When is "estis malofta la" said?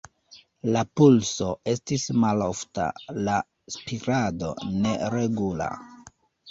1.75-3.39